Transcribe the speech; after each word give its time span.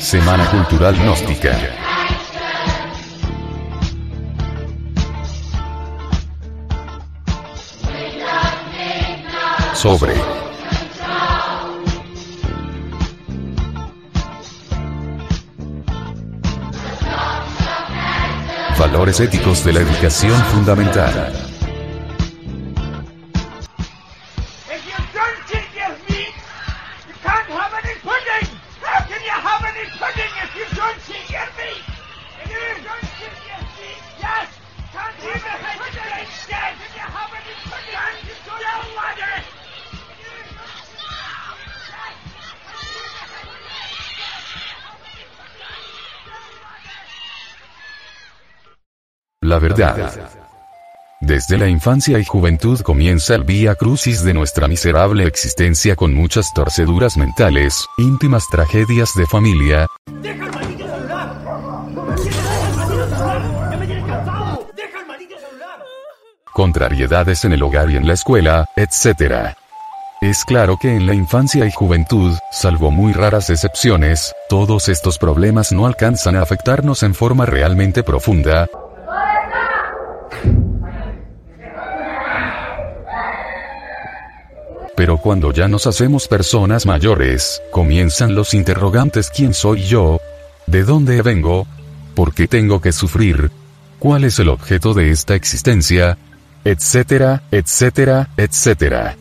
Semana 0.00 0.46
Cultural 0.50 0.96
Gnóstica. 0.96 1.58
Sobre. 9.74 10.14
Valores 18.78 19.20
éticos 19.20 19.62
de 19.64 19.74
la 19.74 19.80
educación 19.80 20.42
fundamental. 20.46 21.49
La 49.50 49.58
verdad. 49.58 50.12
Desde 51.20 51.58
la 51.58 51.66
infancia 51.66 52.20
y 52.20 52.24
juventud 52.24 52.80
comienza 52.82 53.34
el 53.34 53.42
vía 53.42 53.74
crucis 53.74 54.22
de 54.22 54.32
nuestra 54.32 54.68
miserable 54.68 55.24
existencia 55.24 55.96
con 55.96 56.14
muchas 56.14 56.54
torceduras 56.54 57.16
mentales, 57.16 57.84
íntimas 57.98 58.44
tragedias 58.48 59.12
de 59.16 59.26
familia, 59.26 59.88
¡Deja 60.22 60.46
el 60.46 60.52
maldito 60.52 60.86
celular! 60.86 61.34
¡Deja 62.22 62.68
el 62.68 62.76
maldito 62.76 63.08
celular! 63.08 63.42
¡Ya 63.72 63.76
me 63.76 63.86
tienes 63.86 64.06
cansado! 64.06 64.66
¡Deja 64.76 65.00
el 65.00 65.06
maldito 65.08 65.36
celular! 65.40 65.78
contrariedades 66.52 67.44
en 67.44 67.52
el 67.52 67.62
hogar 67.64 67.90
y 67.90 67.96
en 67.96 68.06
la 68.06 68.12
escuela, 68.12 68.68
etc. 68.76 69.56
Es 70.20 70.44
claro 70.44 70.78
que 70.80 70.94
en 70.94 71.08
la 71.08 71.14
infancia 71.14 71.66
y 71.66 71.72
juventud, 71.72 72.38
salvo 72.52 72.92
muy 72.92 73.12
raras 73.12 73.50
excepciones, 73.50 74.32
todos 74.48 74.88
estos 74.88 75.18
problemas 75.18 75.72
no 75.72 75.86
alcanzan 75.86 76.36
a 76.36 76.42
afectarnos 76.42 77.02
en 77.02 77.14
forma 77.14 77.46
realmente 77.46 78.04
profunda, 78.04 78.68
Pero 85.00 85.16
cuando 85.16 85.50
ya 85.50 85.66
nos 85.66 85.86
hacemos 85.86 86.28
personas 86.28 86.84
mayores, 86.84 87.62
comienzan 87.70 88.34
los 88.34 88.52
interrogantes 88.52 89.30
¿quién 89.34 89.54
soy 89.54 89.84
yo? 89.84 90.20
¿De 90.66 90.84
dónde 90.84 91.22
vengo? 91.22 91.66
¿Por 92.14 92.34
qué 92.34 92.46
tengo 92.46 92.82
que 92.82 92.92
sufrir? 92.92 93.50
¿Cuál 93.98 94.24
es 94.24 94.38
el 94.40 94.50
objeto 94.50 94.92
de 94.92 95.10
esta 95.10 95.34
existencia? 95.34 96.18
Etcétera, 96.66 97.44
etcétera, 97.50 98.28
etcétera. 98.36 99.16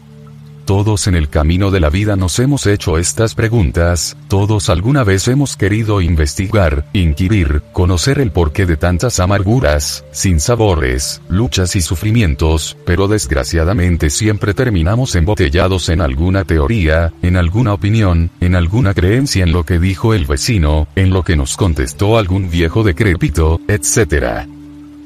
Todos 0.69 1.07
en 1.07 1.15
el 1.15 1.29
camino 1.29 1.71
de 1.71 1.79
la 1.79 1.89
vida 1.89 2.15
nos 2.15 2.37
hemos 2.37 2.67
hecho 2.67 2.99
estas 2.99 3.33
preguntas, 3.33 4.15
todos 4.27 4.69
alguna 4.69 5.03
vez 5.03 5.27
hemos 5.27 5.57
querido 5.57 5.99
investigar, 5.99 6.85
inquirir, 6.93 7.63
conocer 7.73 8.19
el 8.19 8.29
porqué 8.29 8.67
de 8.67 8.77
tantas 8.77 9.19
amarguras, 9.19 10.05
sinsabores, 10.11 11.23
luchas 11.27 11.75
y 11.75 11.81
sufrimientos, 11.81 12.77
pero 12.85 13.07
desgraciadamente 13.07 14.11
siempre 14.11 14.53
terminamos 14.53 15.15
embotellados 15.15 15.89
en 15.89 16.01
alguna 16.01 16.43
teoría, 16.43 17.13
en 17.23 17.35
alguna 17.35 17.73
opinión, 17.73 18.29
en 18.39 18.53
alguna 18.53 18.93
creencia 18.93 19.43
en 19.43 19.53
lo 19.53 19.63
que 19.63 19.79
dijo 19.79 20.13
el 20.13 20.27
vecino, 20.27 20.87
en 20.95 21.09
lo 21.09 21.23
que 21.23 21.35
nos 21.35 21.57
contestó 21.57 22.19
algún 22.19 22.51
viejo 22.51 22.83
decrépito, 22.83 23.59
etc. 23.67 24.47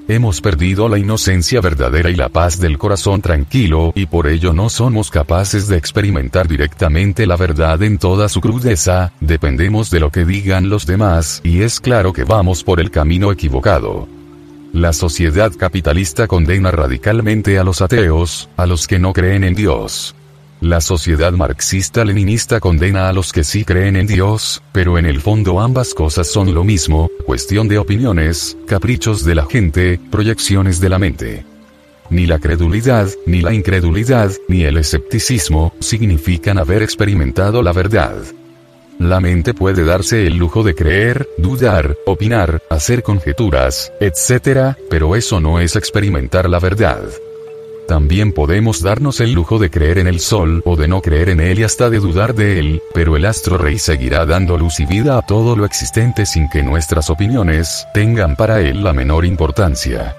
Hemos 0.08 0.41
perdido 0.41 0.90
la 0.90 1.00
inocencia 1.00 1.62
verdadera 1.62 2.09
y 2.09 2.16
la 2.16 2.28
paz 2.28 2.59
del 2.59 2.78
corazón 2.78 3.22
tranquilo 3.22 3.94
y 3.96 4.06
por 4.06 4.28
ello 4.28 4.52
no 4.52 4.68
somos 4.68 5.09
capaces 5.09 5.69
de 5.69 5.78
experimentar 5.78 6.50
directamente 6.50 7.25
la 7.25 7.38
verdad 7.38 7.81
en 7.84 7.97
toda 7.97 8.28
su 8.28 8.41
crudeza, 8.41 9.14
dependemos 9.22 9.90
de 9.90 10.02
lo 10.02 10.12
que 10.12 10.25
digan 10.25 10.68
los 10.69 10.86
demás 10.86 11.40
y 11.46 11.62
es 11.62 11.80
claro 11.80 12.12
que 12.12 12.25
vamos 12.25 12.66
por 12.66 12.81
el 12.81 12.91
camino 12.91 13.31
equivocado. 13.31 14.09
La 14.74 14.91
sociedad 14.91 15.53
capitalista 15.58 16.28
condena 16.28 16.70
radicalmente 16.72 17.58
a 17.58 17.64
los 17.64 17.81
ateos, 17.81 18.50
a 18.58 18.66
los 18.66 18.88
que 18.88 19.00
no 19.00 19.14
creen 19.14 19.46
en 19.46 19.56
Dios. 19.56 20.16
La 20.63 20.79
sociedad 20.79 21.34
marxista-leninista 21.34 22.62
condena 22.62 23.09
a 23.09 23.12
los 23.12 23.34
que 23.34 23.44
sí 23.44 23.66
creen 23.66 23.97
en 23.97 24.07
Dios, 24.07 24.63
pero 24.72 24.97
en 24.97 25.06
el 25.06 25.19
fondo 25.19 25.59
ambas 25.59 25.94
cosas 25.94 26.28
son 26.28 26.53
lo 26.53 26.63
mismo, 26.63 27.12
cuestión 27.25 27.68
de 27.68 27.78
opiniones, 27.78 28.56
caprichos 28.66 29.25
de 29.25 29.35
la 29.35 29.46
gente, 29.46 30.00
proyecciones 30.09 30.79
de 30.79 30.88
la 30.88 31.00
mente. 31.00 31.46
Ni 32.09 32.28
la 32.28 32.40
credulidad, 32.40 33.09
ni 33.25 33.41
la 33.41 33.53
incredulidad, 33.53 34.31
ni 34.47 34.63
el 34.63 34.78
escepticismo, 34.78 35.73
significan 35.81 36.57
haber 36.57 36.81
experimentado 36.81 37.62
la 37.62 37.73
verdad. 37.73 38.16
La 39.00 39.19
mente 39.19 39.53
puede 39.53 39.84
darse 39.84 40.25
el 40.25 40.38
lujo 40.38 40.63
de 40.63 40.75
creer, 40.75 41.28
dudar, 41.40 41.97
opinar, 42.06 42.62
hacer 42.69 43.03
conjeturas, 43.03 43.91
etc., 44.00 44.78
pero 44.90 45.18
eso 45.18 45.41
no 45.41 45.59
es 45.59 45.75
experimentar 45.75 46.50
la 46.50 46.59
verdad. 46.59 47.03
También 47.88 48.32
podemos 48.32 48.82
darnos 48.82 49.20
el 49.20 49.34
lujo 49.34 49.60
de 49.60 49.70
creer 49.70 49.98
en 49.98 50.08
el 50.08 50.20
sol 50.20 50.62
o 50.66 50.76
de 50.76 50.88
no 50.88 51.02
creer 51.02 51.30
en 51.30 51.40
él 51.40 51.60
y 51.60 51.64
hasta 51.64 51.90
de 51.90 52.00
dudar 52.00 52.34
de 52.34 52.60
él, 52.60 52.82
pero 52.94 53.18
el 53.18 53.26
astro 53.26 53.58
rey 53.58 53.78
seguirá 53.78 54.26
dando 54.26 54.58
luz 54.58 54.80
y 54.80 54.86
vida 54.86 55.18
a 55.18 55.22
todo 55.22 55.56
lo 55.56 55.66
existente 55.66 56.26
sin 56.26 56.50
que 56.50 56.64
nuestras 56.64 57.10
opiniones 57.10 57.86
tengan 57.94 58.36
para 58.36 58.62
él 58.62 58.84
la 58.84 58.94
menor 58.94 59.26
importancia. 59.26 60.16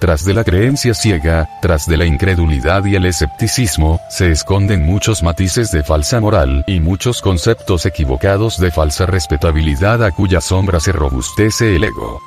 Tras 0.00 0.24
de 0.24 0.32
la 0.32 0.44
creencia 0.44 0.94
ciega, 0.94 1.48
tras 1.60 1.86
de 1.86 1.96
la 1.96 2.04
incredulidad 2.04 2.84
y 2.84 2.94
el 2.94 3.04
escepticismo, 3.04 4.00
se 4.08 4.30
esconden 4.30 4.84
muchos 4.84 5.24
matices 5.24 5.72
de 5.72 5.82
falsa 5.82 6.20
moral 6.20 6.62
y 6.68 6.78
muchos 6.78 7.20
conceptos 7.20 7.84
equivocados 7.84 8.58
de 8.58 8.70
falsa 8.70 9.06
respetabilidad 9.06 10.04
a 10.04 10.12
cuya 10.12 10.40
sombra 10.40 10.78
se 10.78 10.92
robustece 10.92 11.74
el 11.74 11.82
ego. 11.84 12.20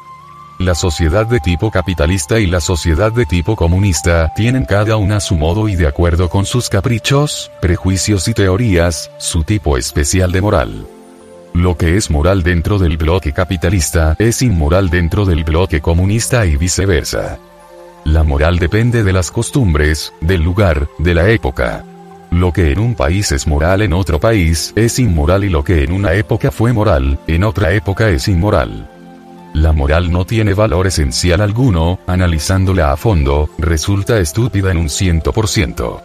La 0.61 0.75
sociedad 0.75 1.25
de 1.25 1.39
tipo 1.39 1.72
capitalista 1.72 2.39
y 2.39 2.45
la 2.45 2.61
sociedad 2.61 3.11
de 3.11 3.25
tipo 3.25 3.55
comunista 3.55 4.31
tienen 4.35 4.66
cada 4.66 4.95
una 4.97 5.16
a 5.16 5.19
su 5.19 5.35
modo 5.35 5.67
y 5.67 5.75
de 5.75 5.88
acuerdo 5.88 6.29
con 6.29 6.45
sus 6.45 6.69
caprichos, 6.69 7.51
prejuicios 7.59 8.27
y 8.27 8.35
teorías, 8.35 9.09
su 9.17 9.44
tipo 9.44 9.75
especial 9.75 10.31
de 10.31 10.39
moral. 10.39 10.85
Lo 11.55 11.77
que 11.77 11.97
es 11.97 12.11
moral 12.11 12.44
dentro 12.44 12.77
del 12.77 12.97
bloque 12.97 13.33
capitalista 13.33 14.16
es 14.19 14.44
inmoral 14.44 14.91
dentro 14.91 15.25
del 15.25 15.44
bloque 15.44 15.81
comunista 15.81 16.45
y 16.45 16.57
viceversa. 16.57 17.39
La 18.03 18.22
moral 18.22 18.59
depende 18.59 19.03
de 19.03 19.13
las 19.13 19.31
costumbres, 19.31 20.13
del 20.22 20.43
lugar, 20.43 20.88
de 20.99 21.16
la 21.16 21.28
época. 21.31 21.83
Lo 22.29 22.53
que 22.53 22.72
en 22.72 22.78
un 22.78 22.93
país 22.93 23.31
es 23.31 23.47
moral 23.47 23.81
en 23.81 23.93
otro 23.93 24.19
país 24.19 24.73
es 24.75 24.99
inmoral 24.99 25.43
y 25.43 25.49
lo 25.49 25.63
que 25.63 25.83
en 25.83 25.91
una 25.91 26.13
época 26.13 26.51
fue 26.51 26.72
moral, 26.72 27.17
en 27.25 27.45
otra 27.45 27.73
época 27.73 28.09
es 28.09 28.28
inmoral. 28.28 28.88
La 29.53 29.73
moral 29.73 30.12
no 30.12 30.25
tiene 30.25 30.53
valor 30.53 30.88
esencial 30.88 31.41
alguno, 31.41 32.00
analizándola 32.07 32.91
a 32.94 32.97
fondo, 32.97 33.50
resulta 33.57 34.17
estúpida 34.19 34.72
en 34.72 34.78
un 34.78 34.89
ciento 34.89 35.34
por 35.34 35.47
ciento. 35.50 36.01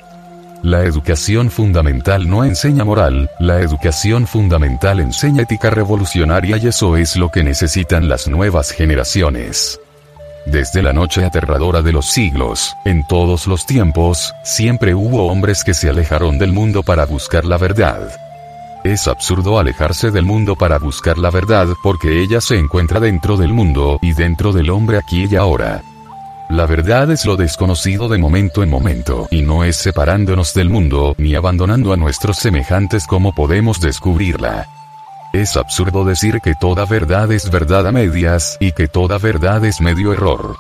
La 0.62 0.82
educación 0.84 1.50
fundamental 1.50 2.28
no 2.28 2.42
enseña 2.44 2.84
moral, 2.84 3.30
la 3.38 3.60
educación 3.60 4.26
fundamental 4.26 4.98
enseña 4.98 5.42
ética 5.42 5.70
revolucionaria 5.70 6.56
y 6.56 6.66
eso 6.66 6.96
es 6.96 7.14
lo 7.16 7.30
que 7.30 7.44
necesitan 7.44 8.08
las 8.08 8.26
nuevas 8.26 8.72
generaciones. 8.72 9.78
Desde 10.46 10.82
la 10.82 10.92
noche 10.92 11.24
aterradora 11.24 11.82
de 11.82 11.92
los 11.92 12.06
siglos, 12.06 12.74
en 12.84 13.06
todos 13.06 13.46
los 13.46 13.64
tiempos, 13.64 14.32
siempre 14.42 14.94
hubo 14.94 15.26
hombres 15.26 15.62
que 15.62 15.74
se 15.74 15.88
alejaron 15.88 16.38
del 16.38 16.52
mundo 16.52 16.82
para 16.82 17.04
buscar 17.04 17.44
la 17.44 17.58
verdad. 17.58 18.25
Es 18.86 19.08
absurdo 19.08 19.58
alejarse 19.58 20.12
del 20.12 20.24
mundo 20.24 20.54
para 20.54 20.78
buscar 20.78 21.18
la 21.18 21.32
verdad 21.32 21.66
porque 21.82 22.22
ella 22.22 22.40
se 22.40 22.56
encuentra 22.56 23.00
dentro 23.00 23.36
del 23.36 23.52
mundo 23.52 23.98
y 24.00 24.12
dentro 24.12 24.52
del 24.52 24.70
hombre 24.70 24.96
aquí 24.96 25.26
y 25.28 25.34
ahora. 25.34 25.82
La 26.50 26.66
verdad 26.66 27.10
es 27.10 27.26
lo 27.26 27.34
desconocido 27.34 28.08
de 28.08 28.18
momento 28.18 28.62
en 28.62 28.70
momento, 28.70 29.26
y 29.32 29.42
no 29.42 29.64
es 29.64 29.74
separándonos 29.74 30.54
del 30.54 30.70
mundo 30.70 31.16
ni 31.18 31.34
abandonando 31.34 31.92
a 31.92 31.96
nuestros 31.96 32.36
semejantes 32.36 33.08
como 33.08 33.34
podemos 33.34 33.80
descubrirla. 33.80 34.68
Es 35.32 35.56
absurdo 35.56 36.04
decir 36.04 36.40
que 36.40 36.54
toda 36.54 36.84
verdad 36.84 37.32
es 37.32 37.50
verdad 37.50 37.88
a 37.88 37.90
medias 37.90 38.56
y 38.60 38.70
que 38.70 38.86
toda 38.86 39.18
verdad 39.18 39.64
es 39.64 39.80
medio 39.80 40.12
error. 40.12 40.56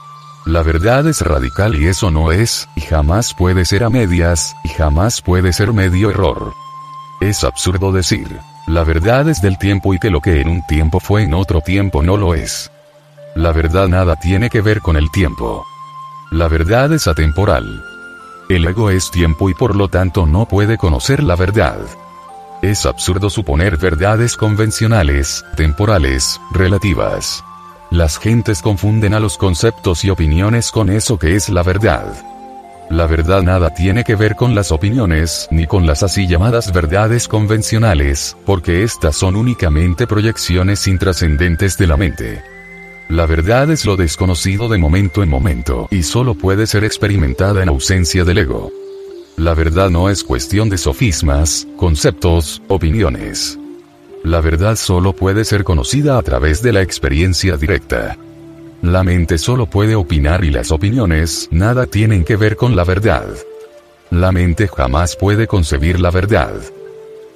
La 0.46 0.64
verdad 0.64 1.06
es 1.06 1.20
radical 1.20 1.80
y 1.80 1.86
eso 1.86 2.10
no 2.10 2.32
es, 2.32 2.68
y 2.74 2.80
jamás 2.80 3.34
puede 3.34 3.64
ser 3.64 3.84
a 3.84 3.88
medias, 3.88 4.56
y 4.64 4.70
jamás 4.70 5.22
puede 5.22 5.52
ser 5.52 5.72
medio 5.72 6.10
error. 6.10 6.65
Es 7.20 7.44
absurdo 7.44 7.92
decir, 7.92 8.40
la 8.66 8.84
verdad 8.84 9.28
es 9.28 9.40
del 9.40 9.58
tiempo 9.58 9.94
y 9.94 9.98
que 9.98 10.10
lo 10.10 10.20
que 10.20 10.40
en 10.40 10.48
un 10.48 10.66
tiempo 10.66 11.00
fue 11.00 11.22
en 11.22 11.34
otro 11.34 11.60
tiempo 11.60 12.02
no 12.02 12.16
lo 12.16 12.34
es. 12.34 12.70
La 13.34 13.52
verdad 13.52 13.88
nada 13.88 14.16
tiene 14.16 14.50
que 14.50 14.60
ver 14.60 14.80
con 14.80 14.96
el 14.96 15.10
tiempo. 15.10 15.64
La 16.30 16.48
verdad 16.48 16.92
es 16.92 17.06
atemporal. 17.06 17.82
El 18.48 18.66
ego 18.66 18.90
es 18.90 19.10
tiempo 19.10 19.48
y 19.50 19.54
por 19.54 19.76
lo 19.76 19.88
tanto 19.88 20.26
no 20.26 20.46
puede 20.46 20.78
conocer 20.78 21.22
la 21.22 21.36
verdad. 21.36 21.78
Es 22.62 22.86
absurdo 22.86 23.30
suponer 23.30 23.76
verdades 23.76 24.36
convencionales, 24.36 25.44
temporales, 25.56 26.40
relativas. 26.52 27.44
Las 27.90 28.18
gentes 28.18 28.62
confunden 28.62 29.14
a 29.14 29.20
los 29.20 29.38
conceptos 29.38 30.04
y 30.04 30.10
opiniones 30.10 30.70
con 30.70 30.90
eso 30.90 31.18
que 31.18 31.36
es 31.36 31.48
la 31.48 31.62
verdad. 31.62 32.04
La 32.88 33.06
verdad 33.06 33.42
nada 33.42 33.70
tiene 33.74 34.04
que 34.04 34.14
ver 34.14 34.36
con 34.36 34.54
las 34.54 34.70
opiniones, 34.70 35.48
ni 35.50 35.66
con 35.66 35.86
las 35.86 36.04
así 36.04 36.28
llamadas 36.28 36.72
verdades 36.72 37.26
convencionales, 37.26 38.36
porque 38.46 38.84
estas 38.84 39.16
son 39.16 39.34
únicamente 39.34 40.06
proyecciones 40.06 40.86
intrascendentes 40.86 41.76
de 41.78 41.86
la 41.88 41.96
mente. 41.96 42.42
La 43.08 43.26
verdad 43.26 43.70
es 43.70 43.86
lo 43.86 43.96
desconocido 43.96 44.68
de 44.68 44.78
momento 44.78 45.24
en 45.24 45.28
momento, 45.28 45.88
y 45.90 46.04
solo 46.04 46.34
puede 46.34 46.66
ser 46.68 46.84
experimentada 46.84 47.62
en 47.62 47.68
ausencia 47.68 48.24
del 48.24 48.38
ego. 48.38 48.70
La 49.36 49.54
verdad 49.54 49.90
no 49.90 50.08
es 50.08 50.22
cuestión 50.22 50.68
de 50.70 50.78
sofismas, 50.78 51.66
conceptos, 51.76 52.62
opiniones. 52.68 53.58
La 54.22 54.40
verdad 54.40 54.76
solo 54.76 55.12
puede 55.12 55.44
ser 55.44 55.62
conocida 55.64 56.18
a 56.18 56.22
través 56.22 56.62
de 56.62 56.72
la 56.72 56.82
experiencia 56.82 57.56
directa. 57.56 58.16
La 58.86 59.02
mente 59.02 59.36
solo 59.36 59.66
puede 59.66 59.96
opinar 59.96 60.44
y 60.44 60.52
las 60.52 60.70
opiniones 60.70 61.48
nada 61.50 61.86
tienen 61.86 62.22
que 62.22 62.36
ver 62.36 62.54
con 62.54 62.76
la 62.76 62.84
verdad. 62.84 63.26
La 64.10 64.30
mente 64.30 64.68
jamás 64.68 65.16
puede 65.16 65.48
concebir 65.48 65.98
la 65.98 66.12
verdad. 66.12 66.54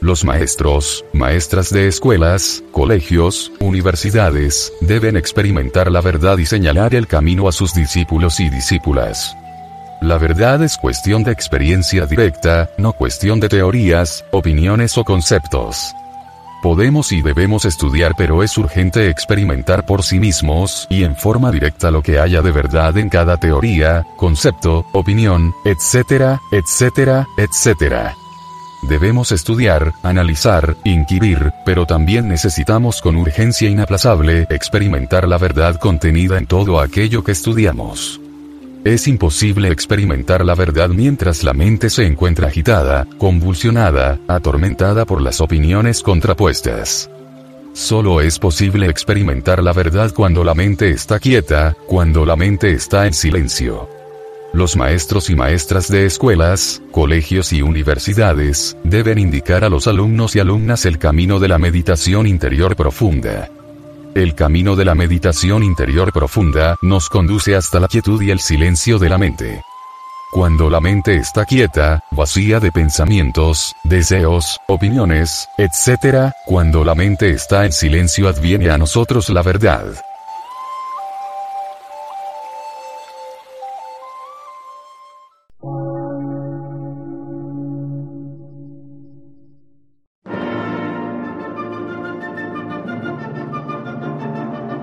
Los 0.00 0.24
maestros, 0.24 1.04
maestras 1.12 1.70
de 1.70 1.88
escuelas, 1.88 2.62
colegios, 2.70 3.50
universidades, 3.58 4.72
deben 4.80 5.16
experimentar 5.16 5.90
la 5.90 6.00
verdad 6.00 6.38
y 6.38 6.46
señalar 6.46 6.94
el 6.94 7.08
camino 7.08 7.48
a 7.48 7.52
sus 7.52 7.74
discípulos 7.74 8.38
y 8.38 8.48
discípulas. 8.48 9.36
La 10.02 10.18
verdad 10.18 10.62
es 10.62 10.76
cuestión 10.76 11.24
de 11.24 11.32
experiencia 11.32 12.06
directa, 12.06 12.70
no 12.78 12.92
cuestión 12.92 13.40
de 13.40 13.48
teorías, 13.48 14.24
opiniones 14.30 14.96
o 14.96 15.02
conceptos. 15.02 15.96
Podemos 16.62 17.10
y 17.12 17.22
debemos 17.22 17.64
estudiar 17.64 18.14
pero 18.16 18.42
es 18.42 18.58
urgente 18.58 19.08
experimentar 19.08 19.86
por 19.86 20.02
sí 20.02 20.18
mismos 20.18 20.86
y 20.90 21.04
en 21.04 21.16
forma 21.16 21.50
directa 21.50 21.90
lo 21.90 22.02
que 22.02 22.18
haya 22.18 22.42
de 22.42 22.50
verdad 22.50 22.98
en 22.98 23.08
cada 23.08 23.38
teoría, 23.38 24.04
concepto, 24.16 24.84
opinión, 24.92 25.54
etcétera, 25.64 26.40
etcétera, 26.52 27.26
etcétera. 27.38 28.14
Debemos 28.82 29.32
estudiar, 29.32 29.92
analizar, 30.02 30.76
inquirir, 30.84 31.52
pero 31.64 31.86
también 31.86 32.28
necesitamos 32.28 33.00
con 33.00 33.16
urgencia 33.16 33.68
inaplazable 33.68 34.46
experimentar 34.50 35.28
la 35.28 35.38
verdad 35.38 35.76
contenida 35.76 36.38
en 36.38 36.46
todo 36.46 36.80
aquello 36.80 37.22
que 37.22 37.32
estudiamos. 37.32 38.19
Es 38.84 39.06
imposible 39.06 39.68
experimentar 39.68 40.42
la 40.42 40.54
verdad 40.54 40.88
mientras 40.88 41.44
la 41.44 41.52
mente 41.52 41.90
se 41.90 42.06
encuentra 42.06 42.48
agitada, 42.48 43.06
convulsionada, 43.18 44.18
atormentada 44.26 45.04
por 45.04 45.20
las 45.20 45.42
opiniones 45.42 46.02
contrapuestas. 46.02 47.10
Solo 47.74 48.22
es 48.22 48.38
posible 48.38 48.86
experimentar 48.86 49.62
la 49.62 49.74
verdad 49.74 50.14
cuando 50.14 50.44
la 50.44 50.54
mente 50.54 50.90
está 50.90 51.18
quieta, 51.18 51.76
cuando 51.86 52.24
la 52.24 52.36
mente 52.36 52.72
está 52.72 53.06
en 53.06 53.12
silencio. 53.12 53.86
Los 54.54 54.76
maestros 54.76 55.28
y 55.28 55.36
maestras 55.36 55.88
de 55.88 56.06
escuelas, 56.06 56.80
colegios 56.90 57.52
y 57.52 57.60
universidades, 57.60 58.78
deben 58.82 59.18
indicar 59.18 59.62
a 59.62 59.68
los 59.68 59.88
alumnos 59.88 60.34
y 60.34 60.40
alumnas 60.40 60.86
el 60.86 60.98
camino 60.98 61.38
de 61.38 61.48
la 61.48 61.58
meditación 61.58 62.26
interior 62.26 62.74
profunda. 62.76 63.50
El 64.14 64.34
camino 64.34 64.74
de 64.74 64.84
la 64.84 64.96
meditación 64.96 65.62
interior 65.62 66.12
profunda 66.12 66.76
nos 66.82 67.08
conduce 67.08 67.54
hasta 67.54 67.78
la 67.78 67.86
quietud 67.86 68.20
y 68.20 68.32
el 68.32 68.40
silencio 68.40 68.98
de 68.98 69.08
la 69.08 69.18
mente. 69.18 69.62
Cuando 70.32 70.68
la 70.68 70.80
mente 70.80 71.14
está 71.14 71.44
quieta, 71.44 72.02
vacía 72.10 72.58
de 72.58 72.72
pensamientos, 72.72 73.72
deseos, 73.84 74.58
opiniones, 74.66 75.48
etc., 75.58 76.32
cuando 76.44 76.84
la 76.84 76.96
mente 76.96 77.30
está 77.30 77.64
en 77.64 77.72
silencio 77.72 78.28
adviene 78.28 78.70
a 78.70 78.78
nosotros 78.78 79.28
la 79.30 79.42
verdad. 79.42 79.86